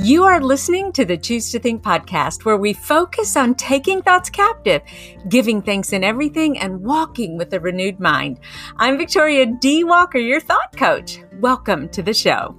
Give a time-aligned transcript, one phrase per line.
[0.00, 4.30] You are listening to the Choose to Think podcast, where we focus on taking thoughts
[4.30, 4.80] captive,
[5.28, 8.38] giving thanks in everything, and walking with a renewed mind.
[8.76, 9.82] I'm Victoria D.
[9.82, 11.18] Walker, your thought coach.
[11.40, 12.56] Welcome to the show.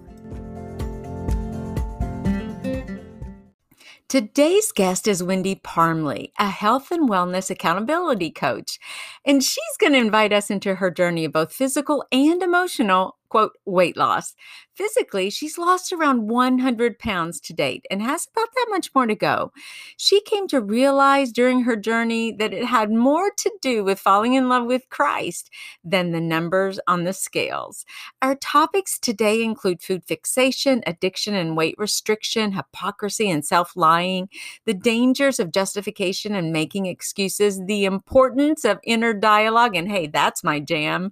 [4.10, 8.80] Today's guest is Wendy Parmley, a health and wellness accountability coach,
[9.24, 13.54] and she's going to invite us into her journey of both physical and emotional quote,
[13.66, 14.36] weight loss.
[14.73, 19.15] Physically, she's lost around 100 pounds to date and has about that much more to
[19.15, 19.52] go.
[19.97, 24.36] She came to realize during her journey that it had more to do with falling
[24.36, 25.50] in love with Christ
[25.83, 27.86] than the numbers on the scales.
[28.21, 34.30] Our topics today include food fixation, addiction and weight restriction, hypocrisy and self lying,
[34.66, 40.44] the dangers of justification and making excuses, the importance of inner dialogue, and hey, that's
[40.44, 41.11] my jam,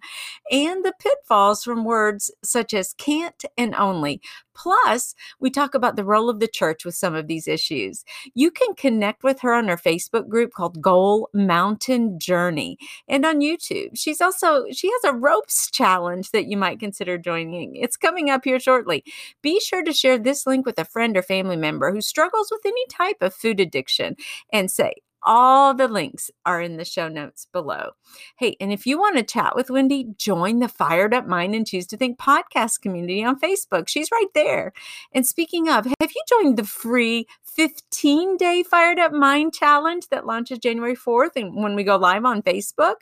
[0.52, 4.22] and the pitfalls from words words such as can't and only.
[4.54, 8.04] Plus, we talk about the role of the church with some of these issues.
[8.34, 13.42] You can connect with her on her Facebook group called Goal Mountain Journey and on
[13.42, 13.90] YouTube.
[13.94, 17.76] She's also she has a ropes challenge that you might consider joining.
[17.76, 19.04] It's coming up here shortly.
[19.44, 22.66] Be sure to share this link with a friend or family member who struggles with
[22.66, 24.16] any type of food addiction
[24.52, 24.94] and say,
[25.28, 27.92] all the links are in the show notes below.
[28.38, 31.68] Hey, and if you want to chat with Wendy, join the Fired Up Mind and
[31.68, 33.90] Choose to Think podcast community on Facebook.
[33.90, 34.72] She's right there.
[35.14, 40.26] And speaking of, have you joined the free 15 day Fired Up Mind challenge that
[40.26, 41.36] launches January 4th?
[41.36, 42.96] And when we go live on Facebook,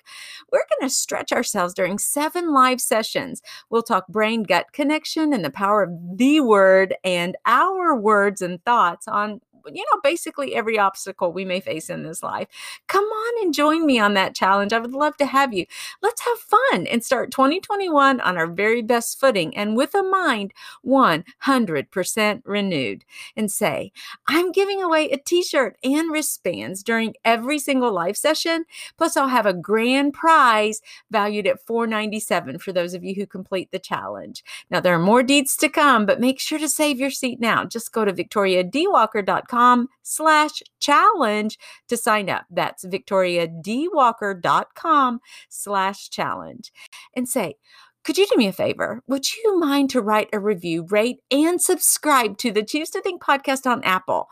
[0.51, 3.43] we're going to stretch ourselves during seven live sessions.
[3.69, 8.63] We'll talk brain gut connection and the power of the word and our words and
[8.65, 9.41] thoughts on
[9.73, 12.47] you know, basically every obstacle we may face in this life.
[12.87, 14.73] Come on and join me on that challenge.
[14.73, 15.65] I would love to have you.
[16.01, 20.53] Let's have fun and start 2021 on our very best footing and with a mind
[20.85, 23.05] 100% renewed.
[23.35, 23.91] And say,
[24.27, 28.65] I'm giving away a t shirt and wristbands during every single live session.
[28.97, 33.71] Plus, I'll have a grand prize valued at 497 for those of you who complete
[33.71, 34.43] the challenge.
[34.69, 37.65] Now, there are more deeds to come, but make sure to save your seat now.
[37.65, 41.57] Just go to victoriadwalker.com victoriadwalker.com slash challenge
[41.87, 42.45] to sign up.
[42.49, 46.71] That's victoriadwalker.com slash challenge.
[47.15, 47.55] And say,
[48.03, 49.01] could you do me a favor?
[49.07, 53.19] Would you mind to write a review, rate, and subscribe to the Choose to Think
[53.19, 54.27] podcast on Apple?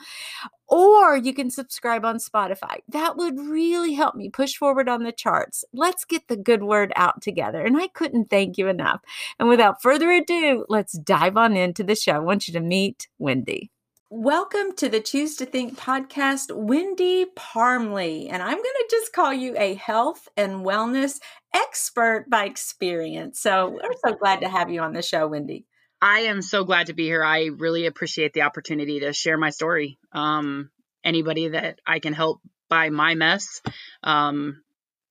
[0.67, 2.81] Or you can subscribe on Spotify.
[2.87, 5.65] That would really help me push forward on the charts.
[5.73, 7.65] Let's get the good word out together.
[7.65, 9.01] And I couldn't thank you enough.
[9.39, 12.13] And without further ado, let's dive on into the show.
[12.13, 13.72] I want you to meet Wendy.
[14.15, 18.29] Welcome to the Choose to Think podcast, Wendy Parmley.
[18.29, 21.19] And I'm going to just call you a health and wellness
[21.51, 23.39] expert by experience.
[23.39, 25.65] So we're so glad to have you on the show, Wendy.
[25.99, 27.23] I am so glad to be here.
[27.23, 29.97] I really appreciate the opportunity to share my story.
[30.11, 30.69] Um,
[31.03, 33.63] anybody that I can help by my mess
[34.03, 34.61] um,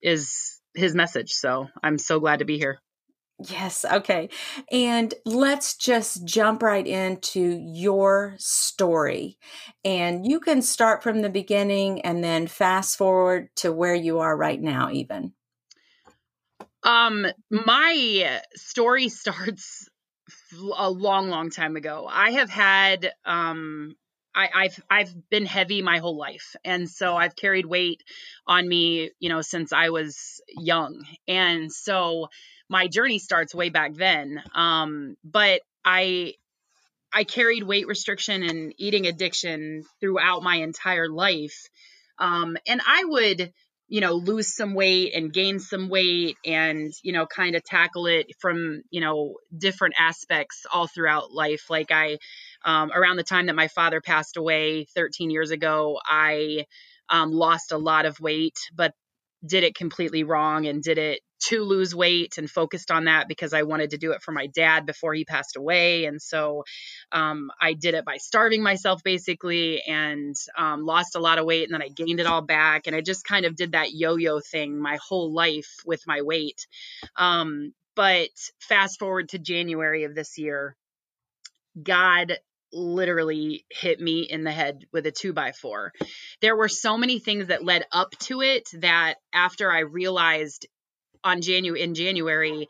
[0.01, 1.33] is his message.
[1.33, 2.79] So I'm so glad to be here.
[3.49, 3.83] Yes.
[3.83, 4.29] Okay.
[4.71, 9.37] And let's just jump right into your story.
[9.83, 14.35] And you can start from the beginning and then fast forward to where you are
[14.35, 15.33] right now, even.
[16.83, 19.89] Um, my story starts
[20.77, 22.07] a long, long time ago.
[22.09, 23.95] I have had um
[24.35, 28.03] I, have I've been heavy my whole life, and so I've carried weight
[28.47, 32.29] on me, you know, since I was young, and so
[32.69, 34.41] my journey starts way back then.
[34.55, 36.33] Um, but I
[37.13, 41.69] I carried weight restriction and eating addiction throughout my entire life.
[42.17, 43.53] Um, and I would,
[43.87, 48.07] you know, lose some weight and gain some weight and, you know, kind of tackle
[48.07, 51.69] it from, you know, different aspects all throughout life.
[51.69, 52.17] Like I,
[52.63, 56.65] um, around the time that my father passed away 13 years ago, I
[57.09, 58.93] um, lost a lot of weight, but
[59.45, 63.53] did it completely wrong and did it to lose weight and focused on that because
[63.53, 66.05] I wanted to do it for my dad before he passed away.
[66.05, 66.63] And so
[67.11, 71.65] um, I did it by starving myself basically and um, lost a lot of weight
[71.65, 72.87] and then I gained it all back.
[72.87, 76.21] And I just kind of did that yo yo thing my whole life with my
[76.21, 76.65] weight.
[77.17, 78.29] Um, but
[78.59, 80.77] fast forward to January of this year,
[81.81, 82.37] God
[82.73, 85.93] literally hit me in the head with a two by four.
[86.41, 90.67] There were so many things that led up to it that after I realized
[91.23, 92.67] on January in January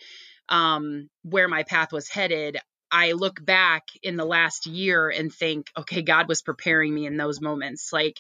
[0.50, 2.58] um, where my path was headed,
[2.92, 7.18] I look back in the last year and think, okay, God was preparing me in
[7.18, 7.92] those moments.
[7.92, 8.20] Like,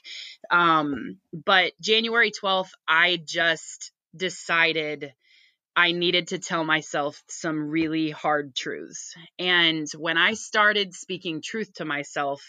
[0.49, 5.13] um, but January 12th, I just decided
[5.75, 9.15] I needed to tell myself some really hard truths.
[9.39, 12.41] And when I started speaking truth to myself,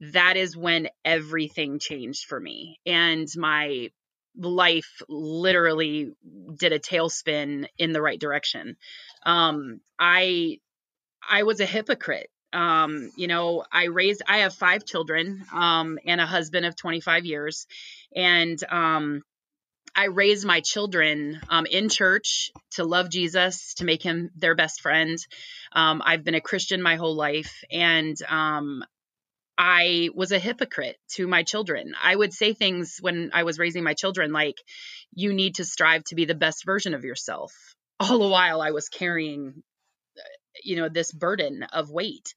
[0.00, 2.78] that is when everything changed for me.
[2.84, 3.90] And my
[4.36, 6.12] life literally
[6.58, 8.76] did a tailspin in the right direction.
[9.24, 10.58] Um, I
[11.26, 12.28] I was a hypocrite.
[12.52, 17.24] Um, you know, I raised I have five children um, and a husband of 25
[17.24, 17.66] years,
[18.14, 19.22] and um,
[19.94, 24.80] I raised my children um, in church to love Jesus, to make him their best
[24.80, 25.18] friend.
[25.72, 28.82] Um, I've been a Christian my whole life, and um,
[29.58, 31.94] I was a hypocrite to my children.
[32.02, 34.56] I would say things when I was raising my children like,
[35.14, 37.52] you need to strive to be the best version of yourself.
[38.00, 39.62] All the while I was carrying,
[40.18, 40.22] uh,
[40.64, 42.34] you know, this burden of weight.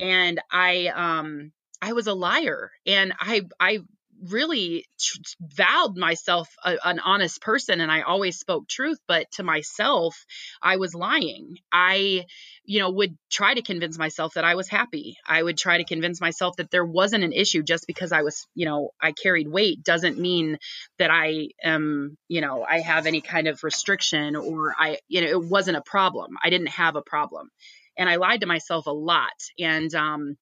[0.00, 3.78] And I, um, I was a liar and I, I
[4.22, 9.42] really tr- vowed myself a, an honest person and I always spoke truth, but to
[9.42, 10.16] myself,
[10.62, 11.56] I was lying.
[11.72, 12.24] I,
[12.64, 15.16] you know, would try to convince myself that I was happy.
[15.26, 18.46] I would try to convince myself that there wasn't an issue just because I was,
[18.54, 20.58] you know, I carried weight doesn't mean
[20.98, 25.28] that I am, you know, I have any kind of restriction or I, you know,
[25.28, 26.36] it wasn't a problem.
[26.42, 27.50] I didn't have a problem.
[27.98, 29.32] And I lied to myself a lot.
[29.58, 30.36] And, um,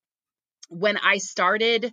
[0.71, 1.93] when I started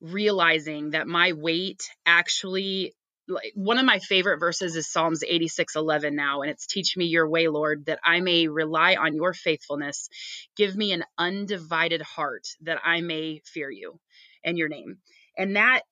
[0.00, 2.94] realizing that my weight actually
[3.28, 7.06] like one of my favorite verses is Psalms 86 11 now, and it's teach me
[7.06, 10.08] your way, Lord, that I may rely on your faithfulness.
[10.56, 14.00] Give me an undivided heart that I may fear you
[14.42, 14.98] and your name.
[15.36, 15.82] And that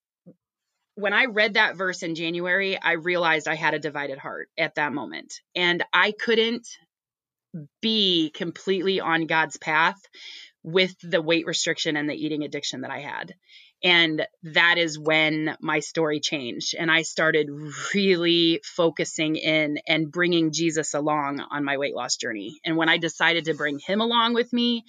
[0.94, 4.76] when I read that verse in January, I realized I had a divided heart at
[4.76, 5.35] that moment.
[5.55, 6.67] And I couldn't
[7.81, 10.00] be completely on God's path
[10.67, 13.35] with the weight restriction and the eating addiction that I had.
[13.85, 16.75] And that is when my story changed.
[16.77, 17.49] And I started
[17.95, 22.59] really focusing in and bringing Jesus along on my weight loss journey.
[22.65, 24.85] And when I decided to bring him along with me,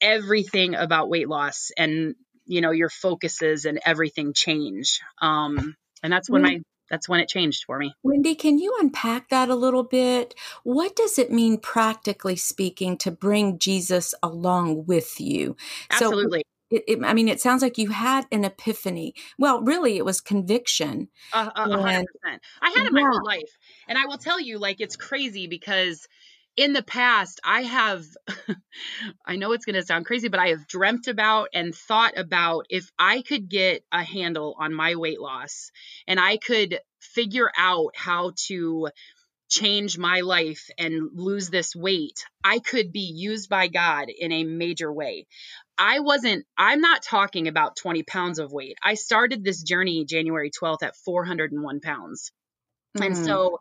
[0.00, 2.14] everything about weight loss and,
[2.46, 5.00] you know, your focuses and everything change.
[5.20, 6.60] Um, and that's when my
[6.90, 7.94] that's when it changed for me.
[8.02, 10.34] Wendy, can you unpack that a little bit?
[10.62, 15.56] What does it mean, practically speaking, to bring Jesus along with you?
[15.90, 16.40] Absolutely.
[16.40, 19.14] So, it, it, I mean, it sounds like you had an epiphany.
[19.38, 21.08] Well, really, it was conviction.
[21.32, 22.42] A hundred percent.
[22.60, 23.02] I had it yeah.
[23.02, 26.08] my whole life, and I will tell you, like, it's crazy because
[26.56, 28.04] in the past, I have,
[29.26, 32.66] I know it's going to sound crazy, but I have dreamt about and thought about
[32.70, 35.70] if I could get a handle on my weight loss
[36.06, 38.88] and I could figure out how to
[39.48, 44.44] change my life and lose this weight, I could be used by God in a
[44.44, 45.26] major way.
[45.76, 48.78] I wasn't, I'm not talking about 20 pounds of weight.
[48.82, 52.32] I started this journey January 12th at 401 pounds.
[52.96, 53.06] Mm.
[53.06, 53.58] And so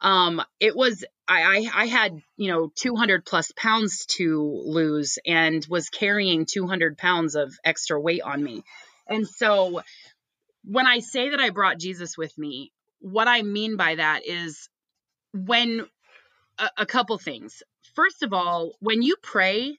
[0.00, 1.42] um, it was, I,
[1.74, 7.34] I, I had, you know, 200 plus pounds to lose and was carrying 200 pounds
[7.34, 8.62] of extra weight on me.
[9.08, 9.82] And so
[10.64, 14.68] when I say that I brought Jesus with me, what I mean by that is
[15.32, 15.86] when
[16.58, 17.62] a, a couple things.
[17.94, 19.78] First of all, when you pray,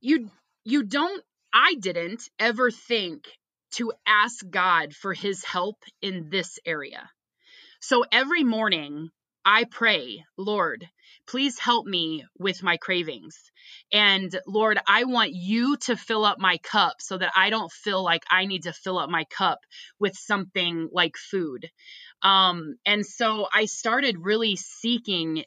[0.00, 0.30] you
[0.64, 3.26] you don't I didn't ever think
[3.72, 7.10] to ask God for his help in this area.
[7.82, 9.08] So every morning
[9.42, 10.86] I pray, Lord,
[11.26, 13.50] please help me with my cravings.
[13.90, 18.04] And Lord, I want you to fill up my cup so that I don't feel
[18.04, 19.60] like I need to fill up my cup
[19.98, 21.70] with something like food.
[22.22, 25.44] Um, and so I started really seeking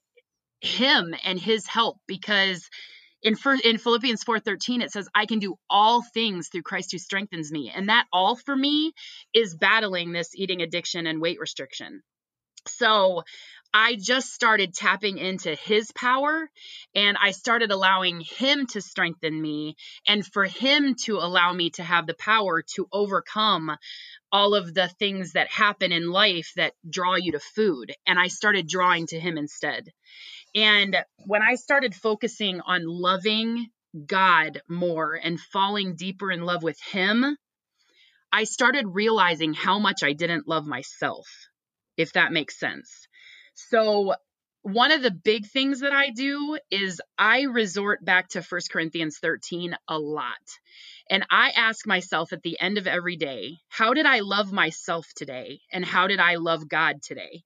[0.60, 2.68] him and his help because
[3.22, 6.98] in first, in Philippians 4:13 it says I can do all things through Christ who
[6.98, 7.72] strengthens me.
[7.74, 8.94] And that all for me
[9.36, 12.02] is battling this eating addiction and weight restriction.
[12.68, 13.24] So
[13.74, 16.48] I just started tapping into his power
[16.94, 19.76] and I started allowing him to strengthen me
[20.08, 23.76] and for him to allow me to have the power to overcome
[24.32, 27.94] all of the things that happen in life that draw you to food.
[28.06, 29.90] And I started drawing to him instead.
[30.54, 33.70] And when I started focusing on loving
[34.06, 37.38] God more and falling deeper in love with him,
[38.32, 41.28] I started realizing how much I didn't love myself,
[41.98, 43.08] if that makes sense.
[43.54, 44.16] So,
[44.64, 49.18] one of the big things that I do is I resort back to 1 Corinthians
[49.22, 50.38] 13 a lot.
[51.10, 55.06] And I ask myself at the end of every day, how did I love myself
[55.18, 55.60] today?
[55.74, 57.44] And how did I love God today?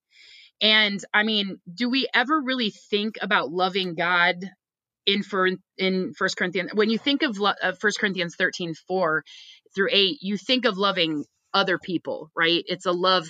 [0.62, 4.36] And I mean, do we ever really think about loving God
[5.08, 6.72] in for in First Corinthians?
[6.74, 7.38] When you think of
[7.80, 9.24] First Corinthians 13, 4
[9.76, 12.64] through 8, you think of loving other people, right?
[12.68, 13.28] It's a love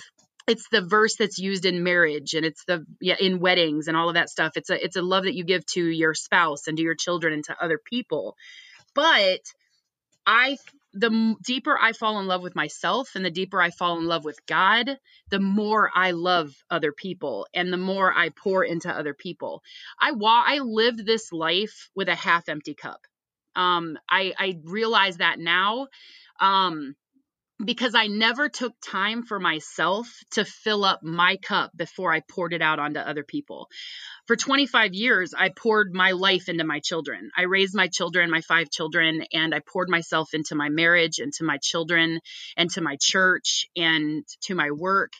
[0.48, 4.08] it's the verse that's used in marriage and it's the yeah in weddings and all
[4.08, 4.52] of that stuff.
[4.56, 7.34] It's a it's a love that you give to your spouse and to your children
[7.34, 8.36] and to other people.
[8.94, 9.40] But
[10.26, 10.56] i
[10.94, 14.24] the deeper i fall in love with myself and the deeper i fall in love
[14.24, 14.98] with god
[15.30, 19.62] the more i love other people and the more i pour into other people.
[20.00, 23.00] I wa- i lived this life with a half empty cup.
[23.56, 25.88] Um i i realize that now.
[26.40, 26.94] Um
[27.64, 32.52] because I never took time for myself to fill up my cup before I poured
[32.52, 33.68] it out onto other people.
[34.26, 37.30] For 25 years, I poured my life into my children.
[37.36, 41.44] I raised my children, my five children, and I poured myself into my marriage, into
[41.44, 42.20] my children,
[42.56, 45.12] and to my church, and to my work.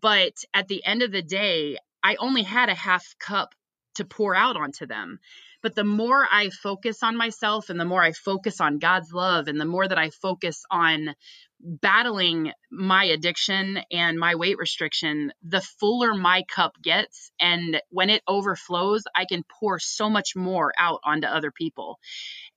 [0.00, 3.54] But at the end of the day, I only had a half cup
[3.96, 5.18] to pour out onto them.
[5.62, 9.48] But the more I focus on myself and the more I focus on God's love
[9.48, 11.14] and the more that I focus on
[11.60, 17.30] battling my addiction and my weight restriction, the fuller my cup gets.
[17.40, 21.98] And when it overflows, I can pour so much more out onto other people.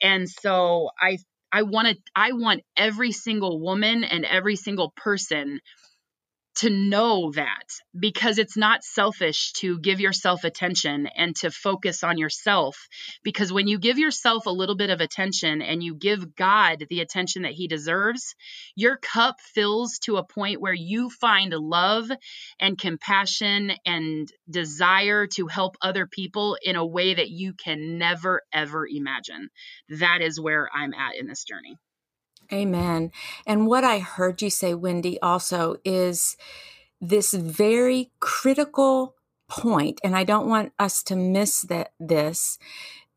[0.02, 1.20] And so I
[1.52, 5.62] I want to I want every single woman and every single person
[6.56, 12.18] to know that because it's not selfish to give yourself attention and to focus on
[12.18, 12.88] yourself.
[13.24, 17.02] Because when you give yourself a little bit of attention and you give God the
[17.02, 18.36] attention that He deserves,
[18.76, 22.10] your cup fills to a point where you find love
[22.60, 28.42] and compassion and desire to help other people in a way that you can never,
[28.54, 29.50] ever imagine.
[29.90, 31.78] That is where I'm at in this journey.
[32.52, 33.12] Amen.
[33.46, 36.38] And what I heard you say, Wendy, also is
[37.02, 39.16] this very critical
[39.48, 42.58] point, and I don't want us to miss that this.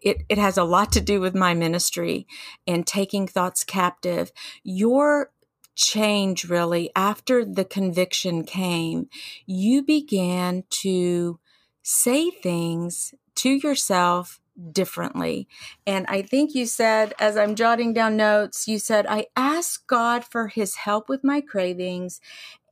[0.01, 2.27] It, it has a lot to do with my ministry
[2.67, 4.31] and taking thoughts captive.
[4.63, 5.33] Your
[5.75, 9.09] change really after the conviction came,
[9.47, 11.39] you began to
[11.83, 14.41] say things to yourself
[14.73, 15.49] differently.
[15.87, 20.25] And I think you said, as I'm jotting down notes, you said, I ask God
[20.25, 22.21] for his help with my cravings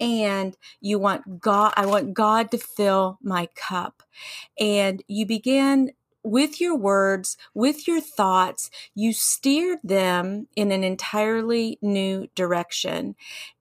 [0.00, 4.02] and you want God, I want God to fill my cup.
[4.58, 5.90] And you began
[6.26, 13.14] with your words, with your thoughts, you steered them in an entirely new direction.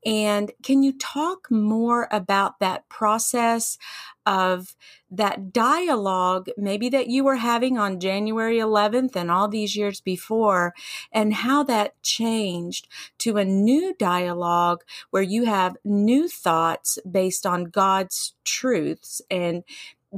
[0.04, 3.78] And can you talk more about that process
[4.26, 4.76] of
[5.12, 10.74] that dialogue, maybe that you were having on January 11th and all these years before,
[11.12, 12.88] and how that changed
[13.20, 19.64] to a new dialogue where you have new thoughts based on God's truths and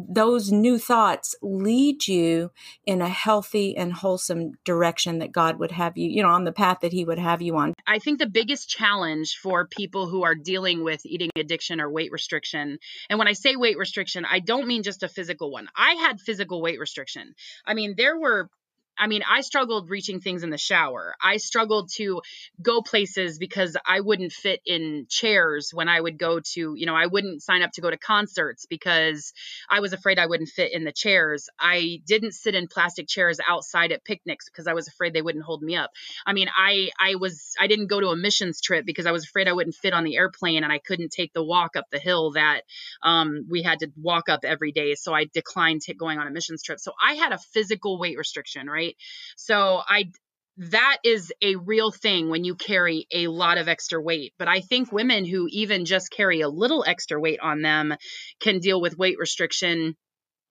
[0.07, 2.51] those new thoughts lead you
[2.85, 6.51] in a healthy and wholesome direction that God would have you, you know, on the
[6.51, 7.73] path that He would have you on.
[7.85, 12.11] I think the biggest challenge for people who are dealing with eating addiction or weight
[12.11, 12.77] restriction,
[13.09, 15.67] and when I say weight restriction, I don't mean just a physical one.
[15.75, 17.33] I had physical weight restriction.
[17.65, 18.49] I mean, there were
[18.97, 21.15] I mean, I struggled reaching things in the shower.
[21.23, 22.21] I struggled to
[22.61, 26.95] go places because I wouldn't fit in chairs when I would go to, you know,
[26.95, 29.33] I wouldn't sign up to go to concerts because
[29.69, 31.49] I was afraid I wouldn't fit in the chairs.
[31.59, 35.45] I didn't sit in plastic chairs outside at picnics because I was afraid they wouldn't
[35.45, 35.91] hold me up.
[36.25, 39.25] I mean, I I was I didn't go to a missions trip because I was
[39.25, 41.99] afraid I wouldn't fit on the airplane and I couldn't take the walk up the
[41.99, 42.61] hill that
[43.01, 44.95] um, we had to walk up every day.
[44.95, 46.79] So I declined going on a missions trip.
[46.79, 48.86] So I had a physical weight restriction, right?
[48.87, 48.95] Right?
[49.35, 50.11] So I
[50.57, 54.33] that is a real thing when you carry a lot of extra weight.
[54.39, 57.93] But I think women who even just carry a little extra weight on them
[58.39, 59.95] can deal with weight restriction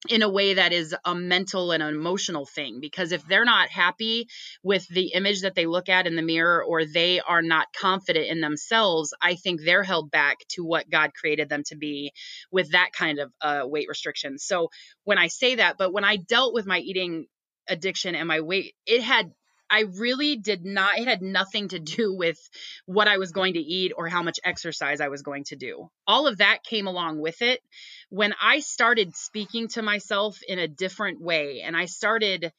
[0.08, 4.28] in a way that is a mental and emotional thing because if they're not happy
[4.62, 8.26] with the image that they look at in the mirror or they are not confident
[8.26, 12.12] in themselves i think they're held back to what god created them to be
[12.52, 14.68] with that kind of uh, weight restriction so
[15.04, 17.26] when i say that but when i dealt with my eating
[17.68, 19.32] addiction and my weight, it had
[19.68, 22.38] I really did not, it had nothing to do with
[22.86, 25.90] what I was going to eat or how much exercise I was going to do.
[26.06, 27.60] All of that came along with it.
[28.08, 32.52] When I started speaking to myself in a different way and I started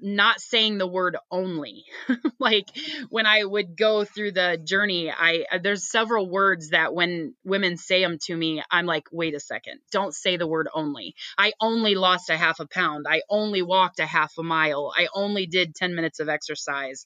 [0.00, 1.84] not saying the word only.
[2.38, 2.66] like
[3.08, 7.76] when I would go through the journey, I uh, there's several words that when women
[7.76, 9.80] say them to me, I'm like, "Wait a second.
[9.92, 11.14] Don't say the word only.
[11.38, 13.06] I only lost a half a pound.
[13.08, 14.92] I only walked a half a mile.
[14.96, 17.04] I only did 10 minutes of exercise."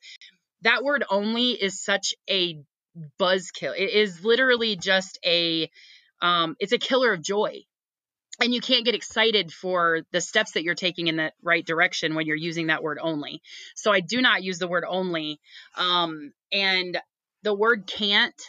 [0.62, 2.62] That word only is such a
[3.20, 3.74] buzzkill.
[3.76, 5.70] It is literally just a
[6.22, 7.64] um, it's a killer of joy
[8.40, 12.14] and you can't get excited for the steps that you're taking in the right direction
[12.14, 13.40] when you're using that word only.
[13.76, 15.40] So I do not use the word only.
[15.76, 16.98] Um, and
[17.42, 18.40] the word can't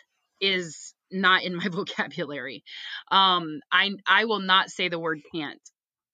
[0.41, 2.63] is not in my vocabulary.
[3.11, 5.61] Um, I I will not say the word can't.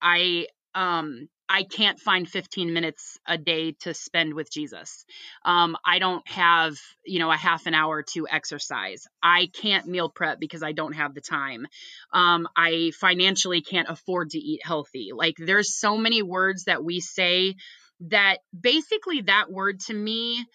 [0.02, 5.04] I um I can't find 15 minutes a day to spend with Jesus.
[5.44, 9.06] Um, I don't have, you know, a half an hour to exercise.
[9.22, 11.68] I can't meal prep because I don't have the time.
[12.14, 15.10] Um, I financially can't afford to eat healthy.
[15.14, 17.56] Like there's so many words that we say
[18.08, 20.46] that basically that word to me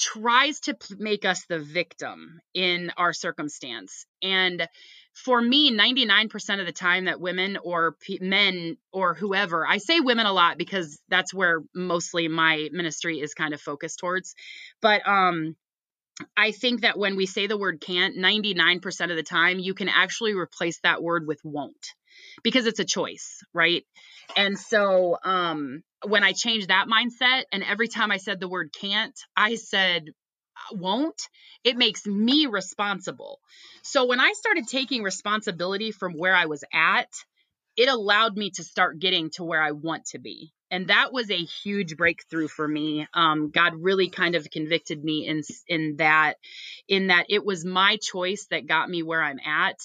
[0.00, 4.06] tries to make us the victim in our circumstance.
[4.22, 4.66] And
[5.16, 10.26] for me, 99% of the time that women or men or whoever, I say women
[10.26, 14.34] a lot because that's where mostly my ministry is kind of focused towards.
[14.82, 15.56] But um,
[16.36, 19.88] I think that when we say the word can't, 99% of the time, you can
[19.88, 21.94] actually replace that word with won't
[22.42, 23.84] because it's a choice, right?
[24.36, 28.70] And so um, when I changed that mindset, and every time I said the word
[28.78, 30.04] can't, I said
[30.72, 31.20] won't,
[31.64, 33.40] it makes me responsible.
[33.82, 37.08] So when I started taking responsibility from where I was at,
[37.76, 40.52] it allowed me to start getting to where I want to be.
[40.70, 43.06] And that was a huge breakthrough for me.
[43.14, 46.34] Um, God really kind of convicted me in in that,
[46.88, 49.78] in that it was my choice that got me where I'm at.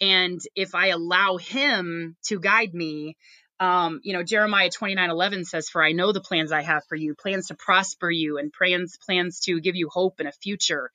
[0.00, 3.16] And if I allow Him to guide me,
[3.62, 6.96] um, you know, Jeremiah 29 11 says, For I know the plans I have for
[6.96, 10.90] you, plans to prosper you and plans, plans to give you hope and a future.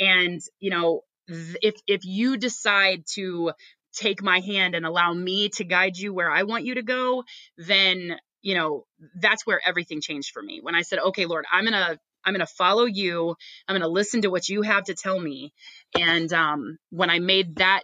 [0.00, 3.52] And, you know, if if you decide to
[3.92, 7.22] take my hand and allow me to guide you where I want you to go,
[7.56, 8.86] then you know
[9.20, 10.60] that's where everything changed for me.
[10.60, 13.36] When I said, "Okay, Lord, I'm gonna I'm gonna follow you.
[13.68, 15.52] I'm gonna listen to what you have to tell me,"
[15.96, 17.82] and um, when I made that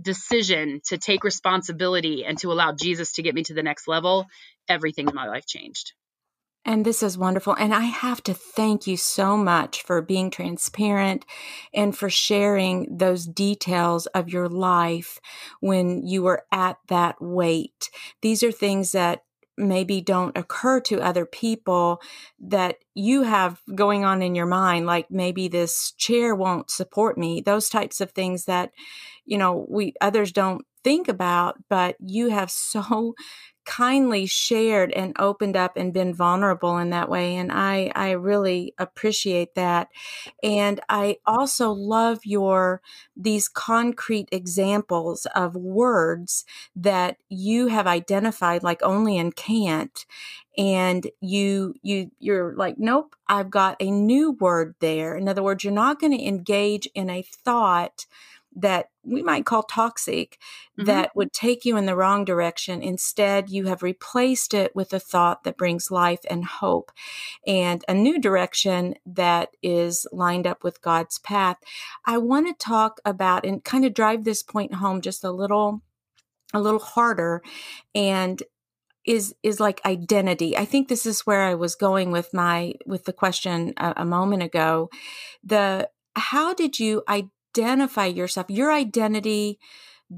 [0.00, 4.26] decision to take responsibility and to allow Jesus to get me to the next level,
[4.68, 5.92] everything in my life changed.
[6.64, 7.54] And this is wonderful.
[7.54, 11.24] And I have to thank you so much for being transparent
[11.72, 15.20] and for sharing those details of your life
[15.60, 17.88] when you were at that weight.
[18.20, 19.22] These are things that
[19.60, 22.00] maybe don't occur to other people
[22.40, 27.40] that you have going on in your mind like maybe this chair won't support me
[27.40, 28.72] those types of things that
[29.24, 33.14] you know we others don't think about but you have so
[33.64, 38.74] kindly shared and opened up and been vulnerable in that way and i i really
[38.78, 39.88] appreciate that.
[40.42, 42.80] And i also love your
[43.16, 46.44] these concrete examples of words
[46.74, 50.06] that you have identified like only and can't
[50.58, 55.16] and you you you're like nope i've got a new word there.
[55.16, 58.06] In other words you're not going to engage in a thought
[58.54, 60.38] that we might call toxic
[60.78, 60.84] mm-hmm.
[60.84, 62.82] that would take you in the wrong direction.
[62.82, 66.90] Instead, you have replaced it with a thought that brings life and hope
[67.46, 71.56] and a new direction that is lined up with God's path.
[72.04, 75.82] I want to talk about and kind of drive this point home just a little
[76.52, 77.42] a little harder
[77.94, 78.42] and
[79.06, 80.56] is is like identity.
[80.56, 84.04] I think this is where I was going with my with the question a, a
[84.04, 84.90] moment ago.
[85.44, 89.58] The how did you identify identify yourself, your identity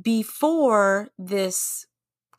[0.02, 1.86] before this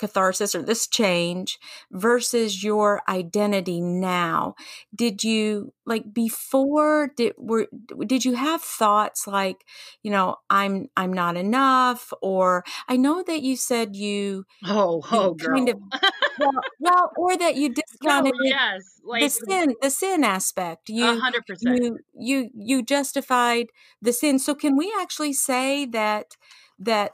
[0.04, 1.58] catharsis or this change
[1.90, 4.54] versus your identity now.
[4.94, 7.68] Did you like before did were
[8.06, 9.66] did you have thoughts like
[10.02, 15.36] you know i'm i'm not enough or i know that you said you oh oh
[15.36, 15.90] kind girl.
[15.94, 16.02] of
[16.40, 20.90] well, well or that you discounted no, yes like the sin the sin aspect.
[20.90, 23.68] You 100% you you you justified
[24.02, 24.40] the sin.
[24.40, 26.36] So can we actually say that
[26.80, 27.12] that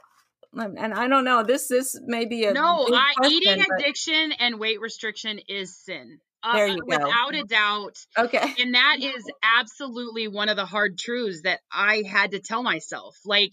[0.52, 1.42] and I don't know.
[1.42, 2.86] This this may be a no.
[2.92, 3.80] I, question, eating but...
[3.80, 6.18] addiction and weight restriction is sin.
[6.42, 6.84] Uh, there you go.
[6.86, 7.98] Without a doubt.
[8.16, 8.54] Okay.
[8.60, 13.18] And that is absolutely one of the hard truths that I had to tell myself.
[13.26, 13.52] Like,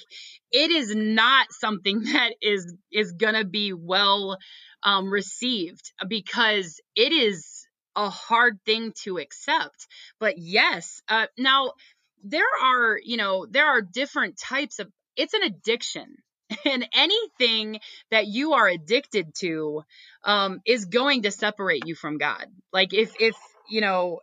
[0.52, 4.38] it is not something that is is gonna be well
[4.84, 9.88] um, received because it is a hard thing to accept.
[10.20, 11.74] But yes, uh, now
[12.24, 14.90] there are you know there are different types of.
[15.16, 16.16] It's an addiction
[16.66, 17.80] and anything
[18.12, 19.84] that you are addicted to
[20.24, 22.48] um, is going to separate you from god.
[22.72, 23.36] Like if if
[23.70, 24.22] you know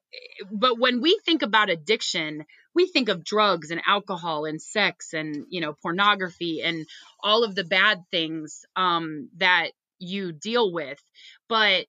[0.51, 5.47] but when we think about addiction we think of drugs and alcohol and sex and
[5.49, 6.87] you know pornography and
[7.23, 11.01] all of the bad things um, that you deal with.
[11.49, 11.87] But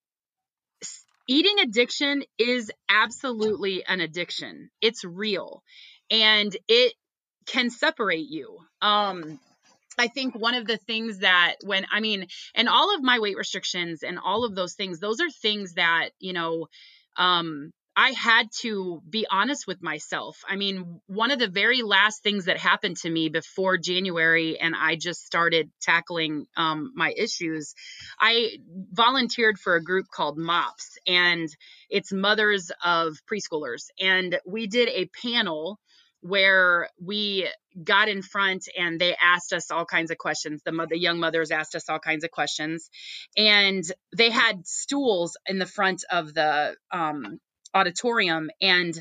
[1.27, 4.69] eating addiction is absolutely an addiction.
[4.81, 5.63] It's real.
[6.11, 6.93] And it
[7.47, 8.59] can separate you.
[8.81, 9.39] Um
[9.97, 13.37] I think one of the things that when I mean, and all of my weight
[13.37, 16.67] restrictions and all of those things, those are things that, you know,
[17.17, 20.43] um, I had to be honest with myself.
[20.47, 24.75] I mean, one of the very last things that happened to me before January and
[24.75, 27.73] I just started tackling um, my issues,
[28.19, 28.57] I
[28.91, 31.47] volunteered for a group called MOPS, and
[31.89, 33.85] it's mothers of preschoolers.
[33.97, 35.79] And we did a panel
[36.25, 37.47] where we
[37.83, 40.61] got in front and they asked us all kinds of questions.
[40.65, 42.89] The, the young mothers asked us all kinds of questions,
[43.37, 43.83] and
[44.17, 47.39] they had stools in the front of the um,
[47.75, 48.99] auditorium, and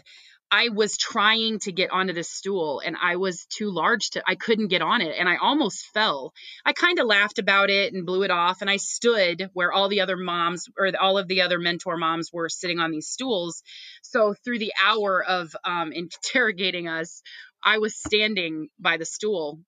[0.55, 4.37] I was trying to get onto this stool and I was too large to, I
[4.37, 6.33] couldn't get on it and I almost fell.
[6.65, 8.61] I kind of laughed about it and blew it off.
[8.61, 12.31] And I stood where all the other moms or all of the other mentor moms
[12.33, 13.65] were sitting on these stools.
[14.03, 17.21] So through the hour of um, interrogating us,
[17.65, 19.59] I was standing by the stool.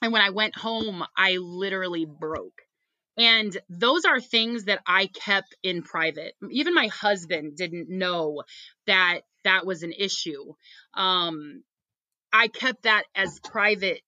[0.00, 2.62] And when I went home, I literally broke.
[3.16, 6.34] And those are things that I kept in private.
[6.50, 8.42] Even my husband didn't know
[8.86, 10.54] that that was an issue.
[10.94, 11.62] Um,
[12.32, 14.00] I kept that as private,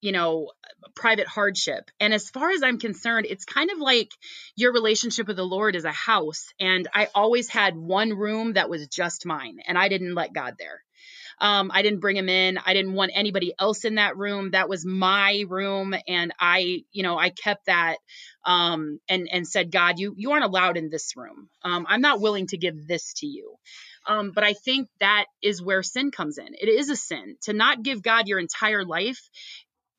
[0.00, 0.50] you know,
[0.94, 1.90] private hardship.
[2.00, 4.10] And as far as I'm concerned, it's kind of like
[4.56, 6.52] your relationship with the Lord is a house.
[6.58, 10.56] And I always had one room that was just mine, and I didn't let God
[10.58, 10.82] there.
[11.40, 12.58] Um, I didn't bring him in.
[12.58, 14.50] I didn't want anybody else in that room.
[14.50, 17.98] That was my room, and I, you know, I kept that
[18.44, 21.48] um, and and said, God, you you aren't allowed in this room.
[21.62, 23.56] Um, I'm not willing to give this to you.
[24.06, 26.48] Um, but I think that is where sin comes in.
[26.54, 29.20] It is a sin to not give God your entire life.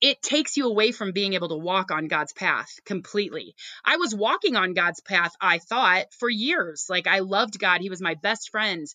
[0.02, 3.54] It takes you away from being able to walk on God's path completely.
[3.86, 6.86] I was walking on God's path, I thought, for years.
[6.90, 8.88] Like I loved God, He was my best friend.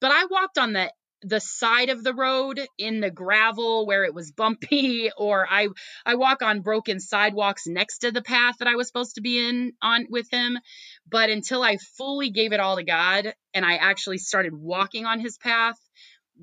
[0.00, 4.14] But I walked on the the side of the road in the gravel where it
[4.14, 5.68] was bumpy or I
[6.06, 9.48] I walk on broken sidewalks next to the path that I was supposed to be
[9.48, 10.58] in on with him
[11.10, 15.20] but until I fully gave it all to God and I actually started walking on
[15.20, 15.78] his path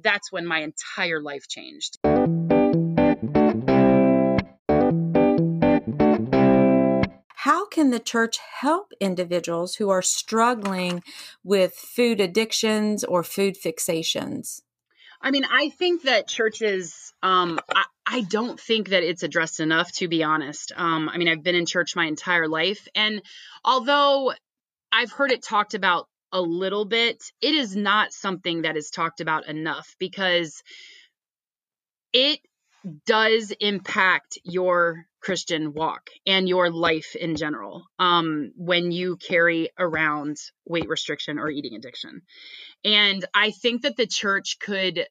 [0.02, 1.98] that's when my entire life changed.
[7.46, 11.04] How can the church help individuals who are struggling
[11.44, 14.62] with food addictions or food fixations?
[15.22, 19.92] I mean, I think that churches, um, I, I, don't think that it's addressed enough,
[19.94, 20.72] to be honest.
[20.76, 22.88] Um, I mean, I've been in church my entire life.
[22.96, 23.22] And
[23.64, 24.34] although
[24.92, 29.22] I've heard it talked about a little bit, it is not something that is talked
[29.22, 30.62] about enough because
[32.14, 32.40] it
[33.06, 40.38] does impact your Christian walk and your life in general um, when you carry around
[40.68, 42.22] weight restriction or eating addiction.
[42.84, 45.08] And I think that the church could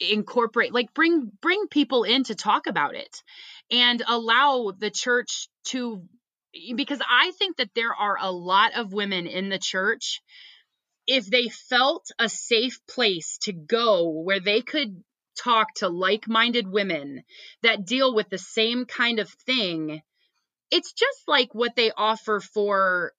[0.00, 3.22] incorporate like bring bring people in to talk about it
[3.70, 6.02] and allow the church to
[6.74, 10.22] because I think that there are a lot of women in the church
[11.06, 15.02] if they felt a safe place to go where they could
[15.36, 17.22] talk to like-minded women
[17.62, 20.02] that deal with the same kind of thing
[20.70, 23.12] it's just like what they offer for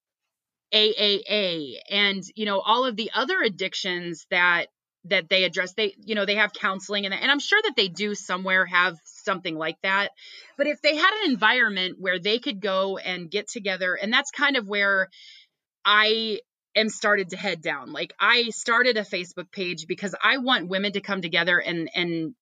[0.72, 4.66] AAA and you know all of the other addictions that
[5.04, 5.72] that they address.
[5.74, 8.96] They you know they have counseling and and I'm sure that they do somewhere have
[9.04, 10.10] something like that
[10.56, 14.30] but if they had an environment where they could go and get together and that's
[14.30, 15.08] kind of where
[15.84, 16.40] I
[16.74, 17.92] am started to head down.
[17.92, 22.34] Like I started a Facebook page because I want women to come together and and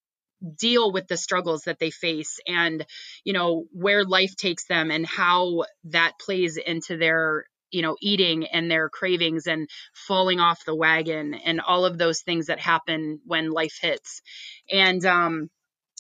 [0.59, 2.85] deal with the struggles that they face and
[3.25, 8.47] you know where life takes them and how that plays into their you know eating
[8.47, 13.21] and their cravings and falling off the wagon and all of those things that happen
[13.25, 14.23] when life hits.
[14.71, 15.51] And um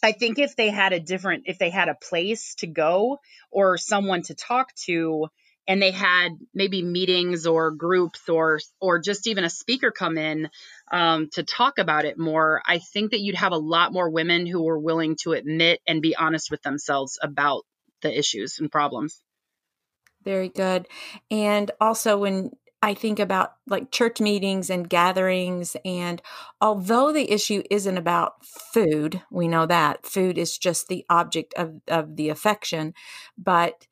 [0.02, 3.18] I think if they had a different if they had a place to go
[3.50, 5.28] or someone to talk to
[5.68, 10.48] and they had maybe meetings or groups or or just even a speaker come in
[10.92, 14.46] um, to talk about it more i think that you'd have a lot more women
[14.46, 17.64] who were willing to admit and be honest with themselves about
[18.02, 19.20] the issues and problems
[20.26, 20.88] very good.
[21.30, 22.50] And also, when
[22.82, 26.20] I think about like church meetings and gatherings, and
[26.60, 31.80] although the issue isn't about food, we know that food is just the object of,
[31.86, 32.92] of the affection,
[33.38, 33.86] but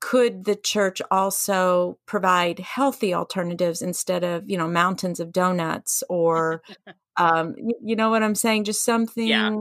[0.00, 6.62] could the church also provide healthy alternatives instead of you know mountains of donuts or
[7.16, 9.56] um you, you, know what i'm saying just something yeah.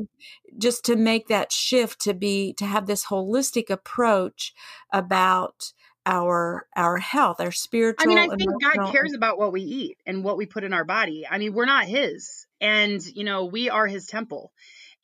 [0.58, 4.54] just to make that shift to be to have this holistic approach
[4.94, 5.74] about
[6.06, 8.12] our our health, our spiritual.
[8.12, 10.74] I mean, I think God cares about what we eat and what we put in
[10.74, 11.26] our body.
[11.30, 14.52] I mean, we're not His, and you know, we are His temple,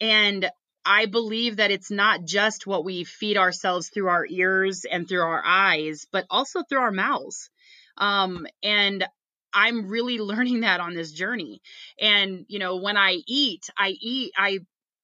[0.02, 0.50] and
[0.86, 5.22] I believe that it's not just what we feed ourselves through our ears and through
[5.24, 7.50] our eyes, but also through our mouths.
[7.98, 9.06] Um, and
[9.54, 11.62] I'm really learning that on this journey.
[12.00, 14.60] And, you know, when I eat, I eat, I,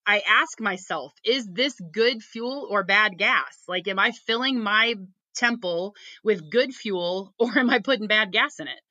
[0.05, 3.63] I ask myself, is this good fuel or bad gas?
[3.67, 4.95] Like, am I filling my
[5.35, 8.81] temple with good fuel or am I putting bad gas in it?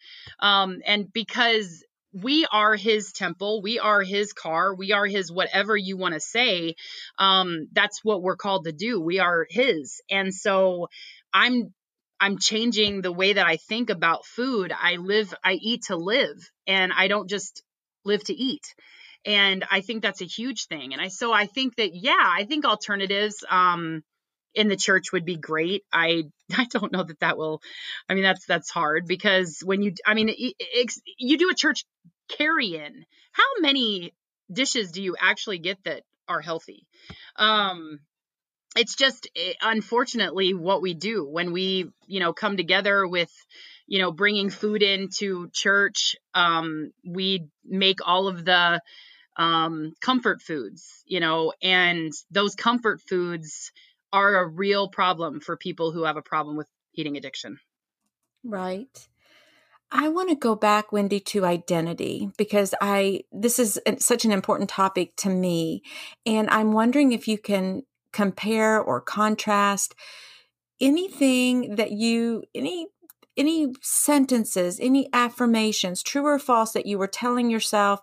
[0.41, 3.63] Um, and because we are his temple.
[3.63, 4.75] We are his car.
[4.75, 6.75] We are his whatever you want to say.
[7.19, 9.01] Um that's what we're called to do.
[9.01, 10.01] We are his.
[10.11, 10.89] And so
[11.33, 11.73] i'm
[12.19, 14.73] i'm changing the way that i think about food.
[14.73, 17.63] I live i eat to live and i don't just
[18.05, 18.75] live to eat.
[19.25, 20.93] And i think that's a huge thing.
[20.93, 24.03] And i so i think that yeah i think alternatives um
[24.55, 25.85] in the church would be great.
[25.93, 26.25] I
[26.57, 27.63] I don't know that that will.
[28.09, 30.35] I mean, that's that's hard because when you, I mean,
[31.19, 31.85] you do a church
[32.29, 33.05] carry in.
[33.33, 34.13] How many
[34.53, 36.87] dishes do you actually get that are healthy?
[37.37, 38.01] Um,
[38.77, 43.31] it's just eh, unfortunately what we do when we, you know, come together with
[43.91, 48.81] you know bringing food into church um, we make all of the
[49.37, 53.73] um, comfort foods you know and those comfort foods
[54.13, 57.59] are a real problem for people who have a problem with eating addiction.
[58.45, 59.09] Right.
[59.93, 64.71] I want to go back, Wendy, to identity because I this is such an important
[64.71, 65.83] topic to me,
[66.25, 69.95] and I'm wondering if you can compare or contrast
[70.81, 72.87] anything that you any
[73.41, 78.03] any sentences, any affirmations, true or false, that you were telling yourself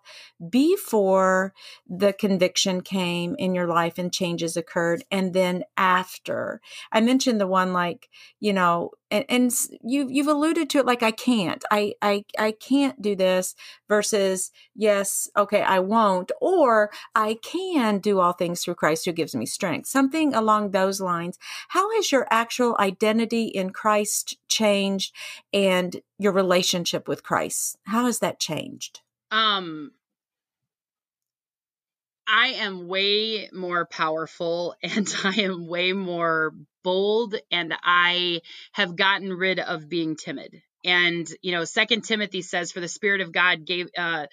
[0.50, 1.54] before
[1.88, 6.60] the conviction came in your life and changes occurred, and then after.
[6.92, 9.52] I mentioned the one like, you know, and, and
[9.84, 11.64] you you've alluded to it like I can't.
[11.72, 13.56] I I I can't do this
[13.88, 19.36] versus yes, okay, I won't or I can do all things through Christ who gives
[19.36, 19.88] me strength.
[19.88, 21.38] Something along those lines.
[21.70, 25.14] How has your actual identity in Christ changed
[25.54, 27.78] and your relationship with Christ?
[27.86, 29.02] How has that changed?
[29.32, 29.92] Um
[32.28, 38.42] I am way more powerful and I am way more bold and I
[38.74, 40.62] have gotten rid of being timid.
[40.84, 44.28] And you know, Second Timothy says, "For the Spirit of God gave uh,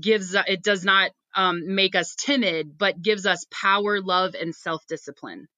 [0.00, 4.86] gives it does not um, make us timid, but gives us power, love, and self
[4.86, 5.48] discipline."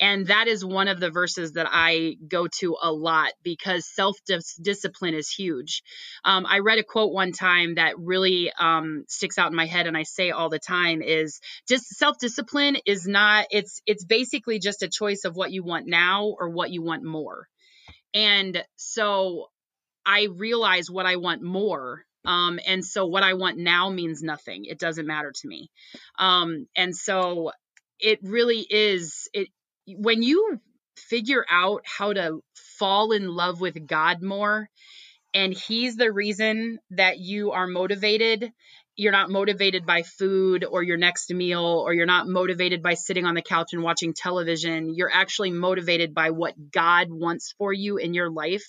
[0.00, 4.16] And that is one of the verses that I go to a lot because self
[4.60, 5.82] discipline is huge.
[6.24, 9.86] Um, I read a quote one time that really um, sticks out in my head,
[9.86, 13.46] and I say all the time is just self discipline is not.
[13.50, 17.04] It's it's basically just a choice of what you want now or what you want
[17.04, 17.46] more.
[18.14, 19.46] And so
[20.06, 24.64] I realize what I want more um, and so what I want now means nothing.
[24.66, 25.70] It doesn't matter to me.
[26.18, 27.52] Um, and so
[27.98, 29.48] it really is it
[29.86, 30.60] when you
[30.96, 34.68] figure out how to fall in love with God more
[35.32, 38.52] and he's the reason that you are motivated
[38.96, 43.24] you're not motivated by food or your next meal or you're not motivated by sitting
[43.24, 47.96] on the couch and watching television you're actually motivated by what God wants for you
[47.96, 48.64] in your life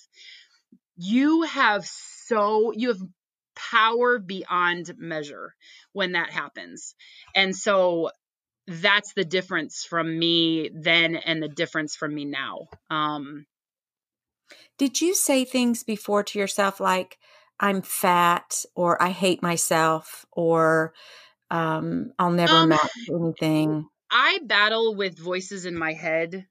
[0.96, 3.02] you have so you have
[3.56, 5.56] power beyond measure
[5.94, 6.96] when that happens.
[7.36, 8.12] And so
[8.68, 12.68] that's the difference from me then and the difference from me now.
[12.90, 13.46] Um,
[14.78, 17.18] Did you say things before to yourself like,
[17.60, 20.94] I'm fat or I hate myself or
[21.52, 23.88] um, I'll never um, amount to anything?
[24.10, 26.48] I battle with voices in my head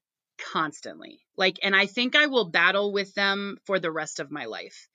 [0.53, 1.20] constantly.
[1.37, 4.88] Like, and I think I will battle with them for the rest of my life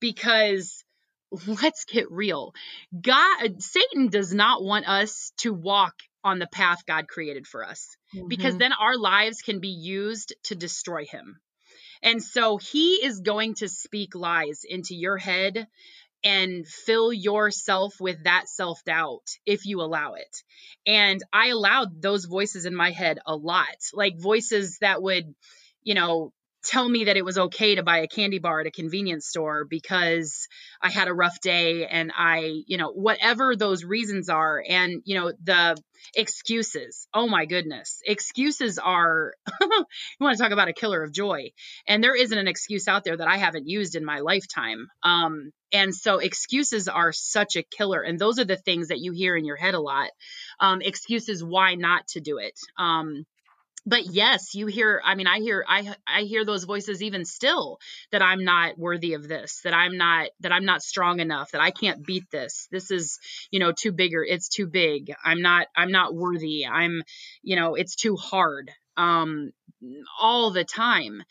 [0.00, 0.84] because
[1.46, 2.54] let's get real.
[2.98, 7.96] God, Satan does not want us to walk on the path God created for us
[8.14, 8.28] mm-hmm.
[8.28, 11.40] because then our lives can be used to destroy him.
[12.02, 15.68] And so he is going to speak lies into your head
[16.24, 20.42] and fill yourself with that self doubt if you allow it.
[20.86, 25.34] And I allowed those voices in my head a lot, like voices that would,
[25.82, 26.32] you know,
[26.64, 29.64] tell me that it was okay to buy a candy bar at a convenience store
[29.64, 30.48] because
[30.80, 34.62] I had a rough day and I, you know, whatever those reasons are.
[34.66, 35.76] And, you know, the
[36.14, 37.08] excuses.
[37.12, 38.00] Oh my goodness.
[38.06, 39.86] Excuses are, you
[40.20, 41.50] want to talk about a killer of joy.
[41.86, 44.88] And there isn't an excuse out there that I haven't used in my lifetime.
[45.02, 48.02] Um, and so excuses are such a killer.
[48.02, 50.10] And those are the things that you hear in your head a lot.
[50.60, 52.58] Um, excuses why not to do it.
[52.78, 53.24] Um,
[53.86, 57.78] but yes you hear i mean i hear i i hear those voices even still
[58.10, 61.60] that i'm not worthy of this that i'm not that i'm not strong enough that
[61.60, 63.18] i can't beat this this is
[63.50, 67.02] you know too bigger it's too big i'm not i'm not worthy i'm
[67.42, 69.52] you know it's too hard um,
[70.20, 71.22] all the time.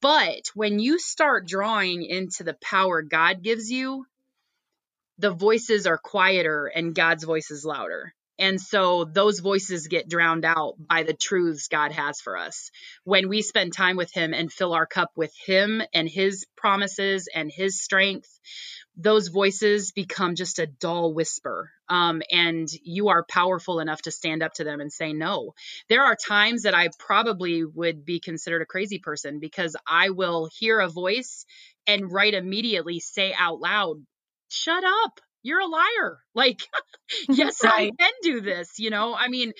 [0.00, 4.06] But when you start drawing into the power God gives you,
[5.18, 8.14] the voices are quieter and God's voice is louder.
[8.38, 12.70] And so those voices get drowned out by the truths God has for us.
[13.04, 17.28] When we spend time with Him and fill our cup with Him and His promises
[17.32, 18.28] and His strength,
[18.96, 21.70] those voices become just a dull whisper.
[21.88, 25.54] Um, and you are powerful enough to stand up to them and say no.
[25.88, 30.48] There are times that I probably would be considered a crazy person because I will
[30.58, 31.44] hear a voice
[31.86, 34.04] and right immediately say out loud,
[34.48, 36.18] shut up you're a liar.
[36.36, 36.62] Like,
[37.28, 37.92] yes, right.
[37.98, 39.14] I can do this, you know?
[39.14, 39.52] I mean,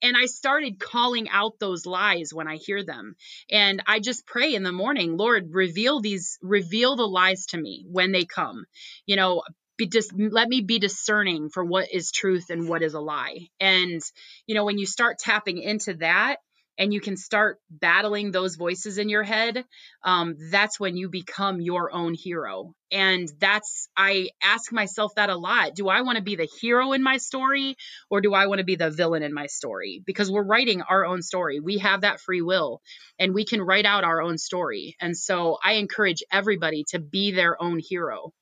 [0.00, 3.16] and I started calling out those lies when I hear them.
[3.50, 7.84] And I just pray in the morning, Lord, reveal these, reveal the lies to me
[7.90, 8.64] when they come.
[9.06, 9.42] You know,
[9.76, 13.48] be just let me be discerning for what is truth and what is a lie.
[13.58, 14.00] And,
[14.46, 16.36] you know, when you start tapping into that,
[16.78, 19.64] and you can start battling those voices in your head,
[20.02, 22.74] um, that's when you become your own hero.
[22.90, 25.74] And that's, I ask myself that a lot.
[25.74, 27.76] Do I want to be the hero in my story
[28.08, 30.02] or do I want to be the villain in my story?
[30.04, 31.60] Because we're writing our own story.
[31.60, 32.80] We have that free will
[33.18, 34.96] and we can write out our own story.
[35.00, 38.32] And so I encourage everybody to be their own hero.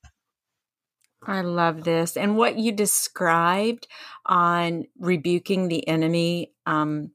[1.26, 2.16] I love this.
[2.16, 3.88] And what you described
[4.24, 7.10] on rebuking the enemy, um,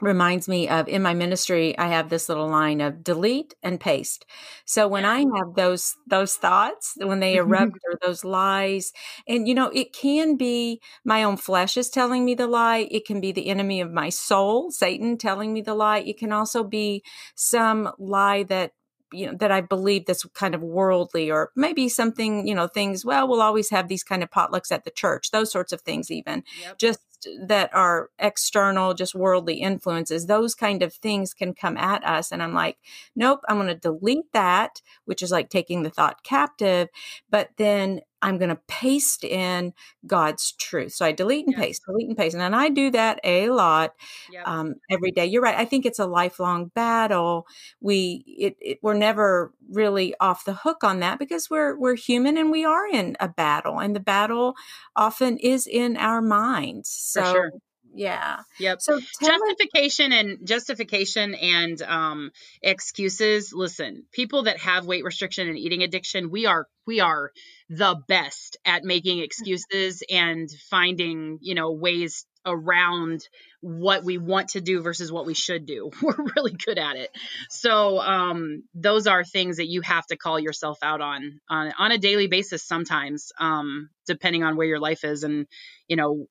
[0.00, 4.24] reminds me of in my ministry i have this little line of delete and paste.
[4.64, 8.92] So when i have those those thoughts when they erupt or those lies
[9.26, 12.88] and you know it can be my own flesh is telling me the lie.
[12.90, 15.98] It can be the enemy of my soul satan telling me the lie.
[15.98, 17.02] It can also be
[17.34, 18.72] some lie that
[19.12, 23.04] you know that I believe that's kind of worldly or maybe something you know things
[23.04, 26.10] well we'll always have these kind of potlucks at the church those sorts of things
[26.10, 26.78] even yep.
[26.78, 27.00] just
[27.40, 32.42] that are external just worldly influences those kind of things can come at us and
[32.42, 32.78] I'm like
[33.16, 36.88] nope I'm going to delete that which is like taking the thought captive
[37.30, 39.72] but then I'm going to paste in
[40.06, 40.92] God's truth.
[40.92, 42.36] So I delete and paste, delete and paste.
[42.36, 43.94] And I do that a lot
[44.30, 44.46] yep.
[44.46, 45.26] um, every day.
[45.26, 45.56] You're right.
[45.56, 47.46] I think it's a lifelong battle.
[47.80, 52.36] We, it, it, we're never really off the hook on that because we're, we're human
[52.36, 54.54] and we are in a battle and the battle
[54.96, 56.88] often is in our minds.
[56.88, 57.52] So sure.
[57.98, 58.42] Yeah.
[58.60, 58.80] Yep.
[58.80, 62.30] So justification and justification and um,
[62.62, 63.52] excuses.
[63.52, 67.32] Listen, people that have weight restriction and eating addiction, we are we are
[67.68, 73.26] the best at making excuses and finding you know ways around
[73.60, 75.90] what we want to do versus what we should do.
[76.02, 77.10] We're really good at it.
[77.50, 81.92] So um, those are things that you have to call yourself out on on, on
[81.92, 85.46] a daily basis sometimes, um, depending on where your life is and
[85.88, 86.26] you know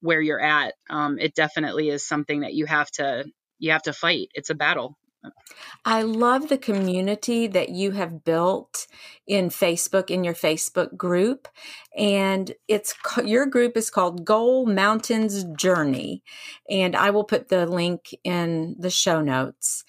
[0.00, 0.74] where you're at.
[0.90, 3.24] Um, it definitely is something that you have to
[3.58, 4.28] you have to fight.
[4.34, 4.96] It's a battle.
[5.84, 8.86] I love the community that you have built
[9.26, 11.48] in Facebook in your Facebook group
[11.96, 16.22] and it's your group is called Goal Mountains Journey
[16.68, 19.84] and I will put the link in the show notes.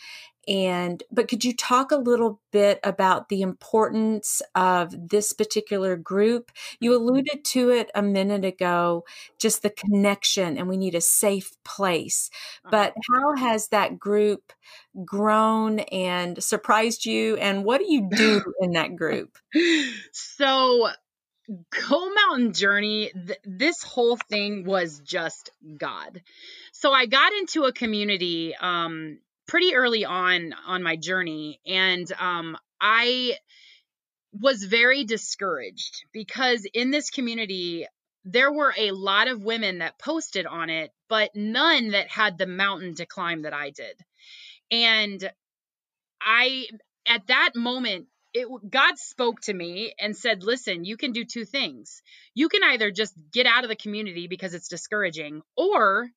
[0.48, 6.52] And, but could you talk a little bit about the importance of this particular group?
[6.80, 7.02] You mm-hmm.
[7.02, 9.04] alluded to it a minute ago,
[9.40, 12.30] just the connection, and we need a safe place.
[12.64, 13.20] But uh-huh.
[13.20, 14.54] how has that group
[15.04, 17.36] grown and surprised you?
[17.38, 19.38] And what do you do in that group?
[20.12, 20.90] So,
[21.88, 26.22] Goal Mountain Journey, th- this whole thing was just God.
[26.74, 32.58] So I got into a community um, pretty early on on my journey and um,
[32.80, 33.36] i
[34.34, 37.88] was very discouraged because in this community
[38.26, 42.48] there were a lot of women that posted on it but none that had the
[42.48, 43.98] mountain to climb that i did
[44.70, 45.30] and
[46.22, 46.66] i
[47.08, 51.46] at that moment it, God spoke to me and said, Listen, you can do two
[51.46, 52.04] things.
[52.36, 56.10] You can either just get out of the community because it's discouraging, or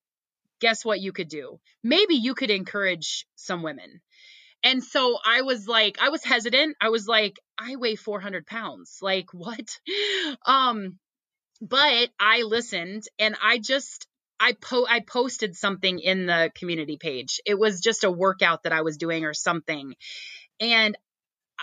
[0.61, 1.59] guess what you could do?
[1.83, 4.01] Maybe you could encourage some women.
[4.63, 6.77] And so I was like, I was hesitant.
[6.79, 8.99] I was like, I weigh 400 pounds.
[9.01, 9.79] Like, what?
[10.45, 10.99] Um,
[11.61, 14.07] but I listened and I just,
[14.39, 17.41] I po I posted something in the community page.
[17.45, 19.93] It was just a workout that I was doing or something.
[20.59, 20.97] And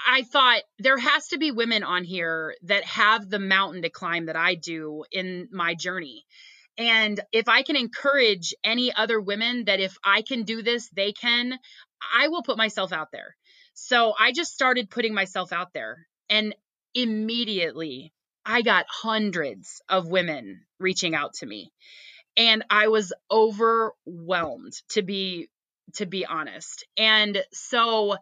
[0.07, 4.27] I thought there has to be women on here that have the mountain to climb
[4.27, 6.25] that I do in my journey.
[6.79, 11.13] And if I can encourage any other women that if I can do this, they
[11.13, 11.59] can,
[12.17, 13.37] I will put myself out there.
[13.75, 16.07] So I just started putting myself out there.
[16.31, 16.55] And
[16.95, 18.13] immediately
[18.47, 21.73] I got hundreds of women reaching out to me.
[22.37, 25.49] And I was overwhelmed to be
[25.95, 26.87] to be honest.
[26.97, 28.17] And so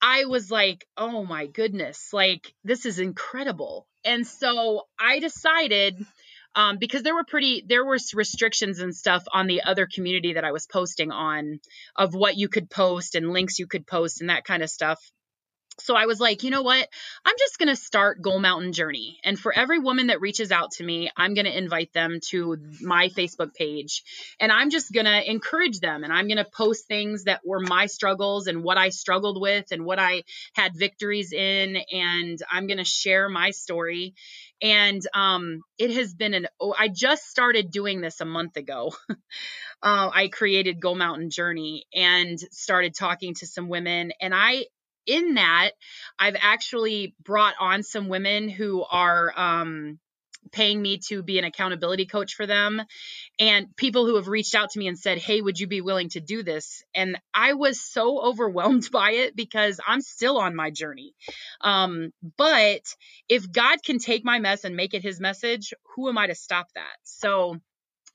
[0.00, 3.86] I was like, oh my goodness, like this is incredible.
[4.04, 6.04] And so I decided
[6.56, 10.44] um, because there were pretty there were restrictions and stuff on the other community that
[10.44, 11.60] I was posting on
[11.94, 14.98] of what you could post and links you could post and that kind of stuff.
[15.78, 16.88] So I was like, you know what?
[17.24, 19.18] I'm just going to start Goal Mountain Journey.
[19.24, 22.56] And for every woman that reaches out to me, I'm going to invite them to
[22.80, 24.02] my Facebook page.
[24.40, 26.02] And I'm just going to encourage them.
[26.02, 29.66] And I'm going to post things that were my struggles and what I struggled with
[29.70, 31.76] and what I had victories in.
[31.92, 34.14] And I'm going to share my story.
[34.62, 38.92] And um, it has been an, oh, I just started doing this a month ago.
[39.82, 44.12] uh, I created Goal Mountain Journey and started talking to some women.
[44.20, 44.66] And I
[45.06, 45.70] in that,
[46.18, 49.98] I've actually brought on some women who are um,
[50.52, 52.82] paying me to be an accountability coach for them.
[53.38, 56.08] And people who have reached out to me and said hey would you be willing
[56.10, 56.82] to do this?
[56.94, 61.14] And i was so overwhelmed by it because i'm still on my journey.
[61.60, 62.82] Um, but
[63.28, 66.34] if god can take my mess and make it his message who am i to
[66.34, 66.96] stop that?
[67.04, 67.60] So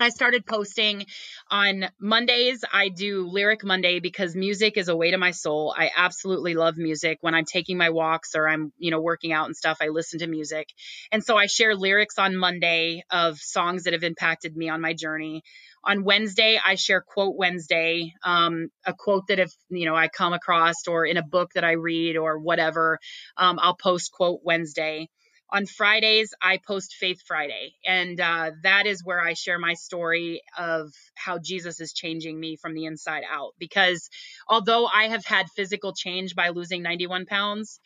[0.02, 1.06] I started posting
[1.49, 2.64] on Mondays.
[2.72, 5.76] I do Lyric Monday because music is a way to my soul.
[5.78, 7.20] I absolutely love music.
[7.22, 10.20] When I'm taking my walks or I'm, you know, working out and stuff, I listen
[10.20, 10.70] to music.
[11.12, 14.93] And so I share lyrics on Monday of songs that have impacted me on my
[14.93, 15.43] journey.
[15.84, 20.34] On Wednesday, I share Quote Wednesday, um, a quote that if, you know, I come
[20.34, 22.99] across or in a book that I read or whatever,
[23.38, 25.10] um, I'll post Quote Wednesday
[25.52, 27.74] on Fridays, I post Faith Friday.
[27.86, 32.56] And uh, that is where I share my story of how Jesus is changing me
[32.56, 33.54] from the inside out.
[33.60, 34.10] Because
[34.47, 37.80] although I have had physical change by losing 91 pounds,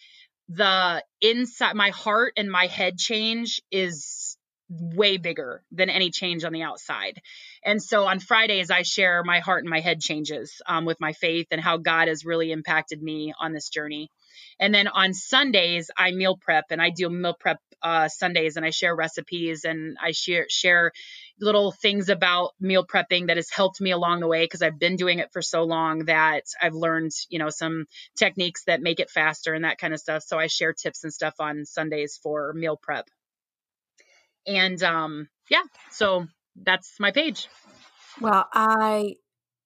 [0.48, 4.38] the inside, my heart and my head change is
[4.70, 7.20] way bigger than any change on the outside.
[7.64, 11.14] And so on Fridays, I share my heart and my head changes um, with my
[11.14, 14.10] faith and how God has really impacted me on this journey.
[14.60, 18.66] And then on Sundays, I meal prep and I do meal prep uh, Sundays and
[18.66, 20.92] I share recipes and I share share
[21.40, 24.96] little things about meal prepping that has helped me along the way because I've been
[24.96, 27.86] doing it for so long that I've learned, you know, some
[28.18, 30.24] techniques that make it faster and that kind of stuff.
[30.24, 33.08] So I share tips and stuff on Sundays for meal prep.
[34.48, 37.48] And um yeah, so that's my page.
[38.22, 39.16] Well, I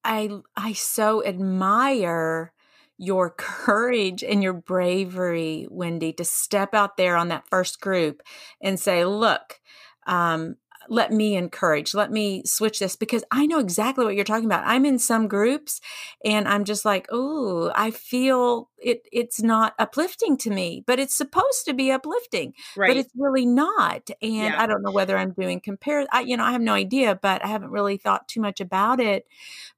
[0.03, 2.51] I I so admire
[2.99, 8.21] your courage and your bravery, Wendy, to step out there on that first group
[8.61, 9.61] and say, look,
[10.05, 10.57] um,
[10.89, 14.65] let me encourage, let me switch this because I know exactly what you're talking about.
[14.65, 15.79] I'm in some groups
[16.25, 21.15] and I'm just like, oh, I feel it it's not uplifting to me, but it's
[21.15, 22.53] supposed to be uplifting.
[22.75, 22.89] Right.
[22.89, 24.09] But it's really not.
[24.21, 24.61] And yeah.
[24.61, 27.45] I don't know whether I'm doing compare I you know, I have no idea, but
[27.45, 29.25] I haven't really thought too much about it.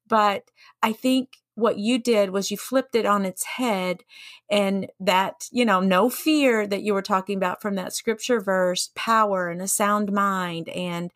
[0.08, 0.46] But
[0.82, 4.04] I think what you did was you flipped it on its head
[4.50, 8.90] and that you know no fear that you were talking about from that scripture verse
[8.96, 11.12] power and a sound mind and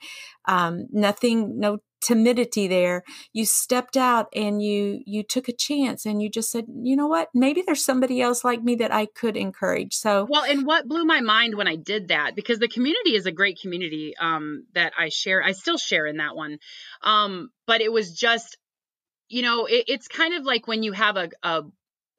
[0.45, 3.03] um, nothing no timidity there.
[3.33, 7.07] You stepped out and you you took a chance and you just said you know
[7.07, 7.29] what?
[7.33, 9.95] Maybe there's somebody else like me that i could encourage.
[9.95, 13.25] So well and what blew my mind when i did that because the community is
[13.25, 16.59] a great community um, that i share i still share in that one
[17.01, 18.57] um, but it was just
[19.29, 21.63] you know, it, it's kind of like when you have a, a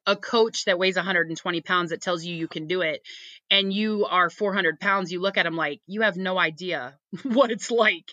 [0.07, 3.01] a coach that weighs 120 pounds that tells you you can do it
[3.51, 7.51] and you are 400 pounds you look at them like you have no idea what
[7.51, 8.09] it's like.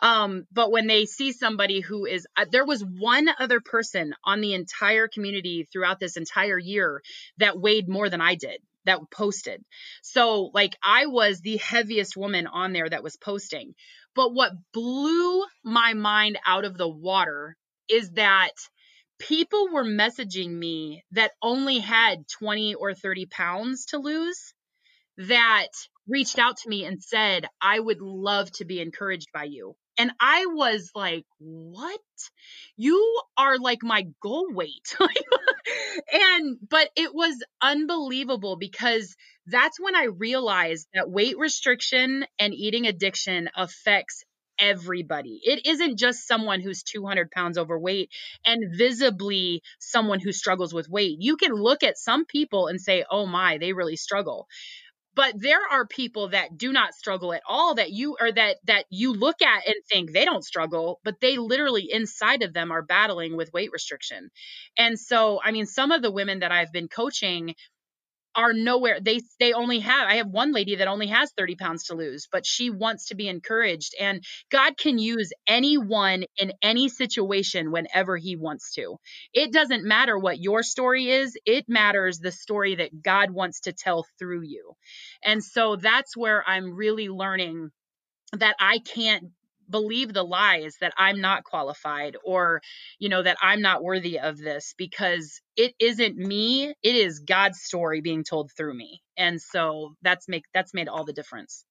[0.00, 4.40] Um, but when they see somebody who is uh, there was one other person on
[4.40, 7.02] the entire community throughout this entire year
[7.38, 9.62] that weighed more than i did that posted.
[10.02, 13.74] So like i was the heaviest woman on there that was posting.
[14.16, 17.56] But what blew my mind out of the water
[17.88, 18.52] is that
[19.18, 24.54] people were messaging me that only had 20 or 30 pounds to lose
[25.18, 25.68] that
[26.06, 29.74] reached out to me and said, I would love to be encouraged by you.
[29.98, 32.00] And I was like, what?
[32.76, 34.96] You are like my goal weight.
[36.12, 39.16] and, but it was unbelievable because
[39.46, 44.24] that's when I realized that weight restriction and eating addiction affects
[44.58, 45.40] everybody.
[45.42, 48.10] It isn't just someone who's 200 pounds overweight
[48.44, 51.16] and visibly someone who struggles with weight.
[51.20, 54.46] You can look at some people and say, oh my, they really struggle.
[55.14, 58.84] But there are people that do not struggle at all that you or that that
[58.88, 62.82] you look at and think they don't struggle, but they literally inside of them are
[62.82, 64.30] battling with weight restriction.
[64.76, 67.56] And so, I mean, some of the women that I've been coaching
[68.34, 71.84] are nowhere they they only have i have one lady that only has 30 pounds
[71.84, 76.88] to lose but she wants to be encouraged and god can use anyone in any
[76.88, 78.96] situation whenever he wants to.
[79.32, 83.72] It doesn't matter what your story is it matters the story that god wants to
[83.72, 84.72] tell through you.
[85.24, 87.70] And so that's where i'm really learning
[88.32, 89.24] that i can't
[89.70, 92.60] believe the lies that I'm not qualified or,
[92.98, 96.74] you know, that I'm not worthy of this because it isn't me.
[96.82, 99.02] It is God's story being told through me.
[99.16, 101.64] And so that's make that's made all the difference.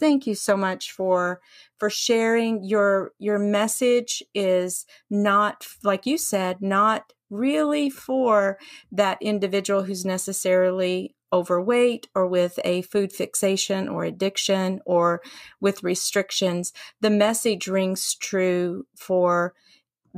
[0.00, 1.40] Thank you so much for
[1.78, 8.58] for sharing your your message is not like you said not really for
[8.90, 15.22] that individual who's necessarily overweight or with a food fixation or addiction or
[15.60, 19.54] with restrictions, the message rings true for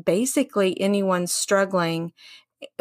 [0.02, 2.12] basically anyone struggling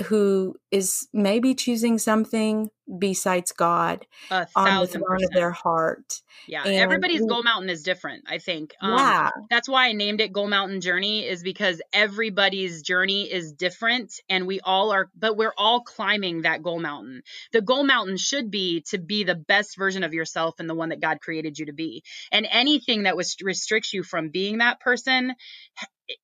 [0.05, 2.69] who is maybe choosing something
[2.99, 6.21] besides God on the throne of their heart.
[6.47, 8.25] Yeah, and everybody's we, goal mountain is different.
[8.27, 8.73] I think.
[8.81, 13.53] Um, yeah, that's why I named it Goal Mountain Journey is because everybody's journey is
[13.53, 17.23] different, and we all are, but we're all climbing that goal mountain.
[17.53, 20.89] The goal mountain should be to be the best version of yourself and the one
[20.89, 22.03] that God created you to be.
[22.31, 25.33] And anything that was restricts you from being that person,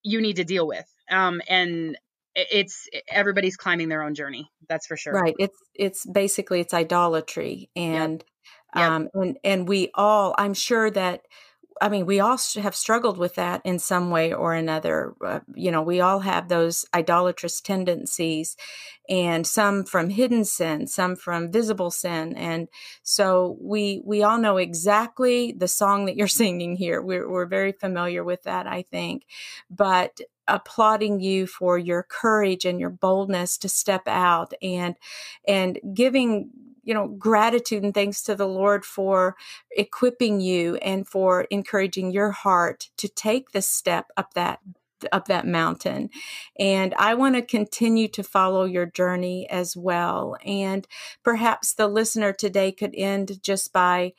[0.04, 0.86] you need to deal with.
[1.10, 1.98] Um, and
[2.36, 7.70] it's everybody's climbing their own journey that's for sure right it's it's basically it's idolatry
[7.76, 8.24] and
[8.76, 8.84] yep.
[8.84, 8.92] Yep.
[8.92, 11.22] um and and we all i'm sure that
[11.82, 15.14] I mean, we all have struggled with that in some way or another.
[15.26, 18.58] Uh, you know, we all have those idolatrous tendencies,
[19.08, 22.68] and some from hidden sin, some from visible sin, and
[23.04, 27.02] so we we all know exactly the song that you're singing here.
[27.02, 29.26] We're we're very familiar with that, I think,
[29.70, 30.20] but
[30.50, 34.96] applauding you for your courage and your boldness to step out and
[35.48, 36.50] and giving
[36.84, 39.36] you know gratitude and thanks to the lord for
[39.72, 44.60] equipping you and for encouraging your heart to take the step up that
[45.12, 46.10] up that mountain.
[46.60, 50.36] And i want to continue to follow your journey as well.
[50.46, 50.88] And
[51.24, 54.14] perhaps the listener today could end just by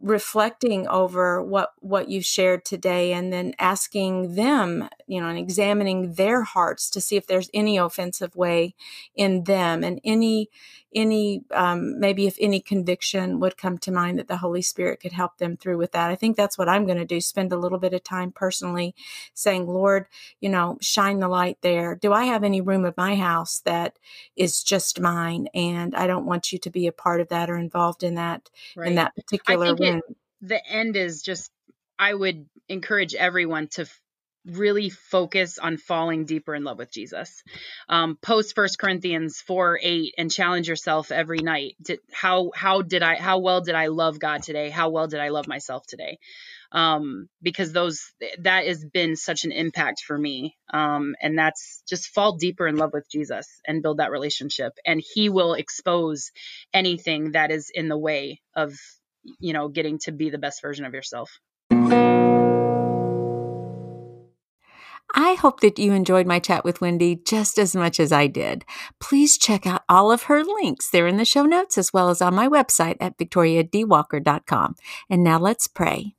[0.00, 6.14] reflecting over what what you shared today and then asking them you know and examining
[6.14, 8.74] their hearts to see if there's any offensive way
[9.16, 10.48] in them and any
[10.94, 15.12] any um, maybe if any conviction would come to mind that the holy spirit could
[15.12, 16.10] help them through with that.
[16.10, 18.94] I think that's what i'm going to do spend a little bit of time personally
[19.34, 20.06] saying lord
[20.40, 21.94] you know shine the light there.
[21.94, 23.98] Do i have any room of my house that
[24.36, 27.56] is just mine and i don't want you to be a part of that or
[27.56, 28.88] involved in that right.
[28.88, 31.50] in that particular room it, the end is just
[31.98, 33.86] i would encourage everyone to
[34.50, 37.42] really focus on falling deeper in love with Jesus.
[37.88, 41.76] Um, post First Corinthians four eight and challenge yourself every night.
[42.12, 44.70] How how did I how well did I love God today?
[44.70, 46.18] How well did I love myself today?
[46.70, 50.56] Um, because those that has been such an impact for me.
[50.70, 55.02] Um, and that's just fall deeper in love with Jesus and build that relationship, and
[55.14, 56.30] He will expose
[56.74, 58.74] anything that is in the way of
[59.40, 61.30] you know getting to be the best version of yourself.
[65.20, 68.64] I hope that you enjoyed my chat with Wendy just as much as I did.
[69.00, 70.88] Please check out all of her links.
[70.88, 74.76] They're in the show notes as well as on my website at victoriadwalker.com.
[75.10, 76.14] And now let's pray.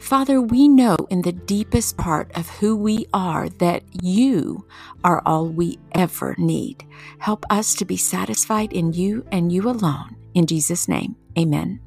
[0.00, 4.66] Father, we know in the deepest part of who we are that you
[5.04, 6.86] are all we ever need.
[7.18, 10.16] Help us to be satisfied in you and you alone.
[10.32, 11.80] In Jesus' name, amen.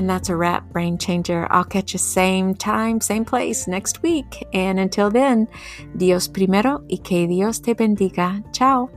[0.00, 1.46] And that's a wrap, Brain Changer.
[1.50, 4.42] I'll catch you same time, same place next week.
[4.54, 5.46] And until then,
[5.94, 8.42] Dios primero y que Dios te bendiga.
[8.50, 8.88] Ciao.